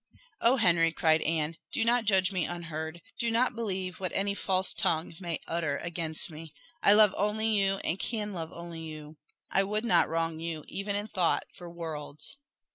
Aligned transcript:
"Oh, 0.41 0.55
Henry!" 0.55 0.91
cried 0.91 1.21
Anne 1.21 1.57
"do 1.71 1.85
not 1.85 2.05
judge 2.05 2.31
me 2.31 2.43
unheard 2.43 3.03
do 3.19 3.29
not 3.29 3.53
believe 3.55 3.99
what 3.99 4.11
any 4.15 4.33
false 4.33 4.73
tongue 4.73 5.13
may 5.19 5.39
utter 5.47 5.77
against 5.77 6.31
me. 6.31 6.55
I 6.81 6.93
love 6.93 7.13
only 7.15 7.45
you 7.49 7.75
and 7.83 7.99
can 7.99 8.33
love 8.33 8.51
only 8.51 8.79
you. 8.81 9.17
I 9.51 9.63
would 9.63 9.85
not 9.85 10.09
wrong 10.09 10.39
you, 10.39 10.65
even 10.67 10.95
in 10.95 11.05
thought, 11.05 11.43
for 11.53 11.69
worlds." 11.69 12.37